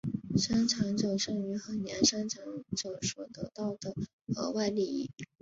[0.35, 2.43] 生产者剩余衡量生产
[2.75, 3.93] 者所得到的
[4.35, 5.11] 额外利益。